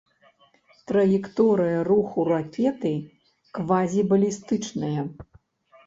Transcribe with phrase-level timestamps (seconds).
[0.91, 2.93] Траекторыя руху ракеты
[3.59, 5.01] квазібалістычная.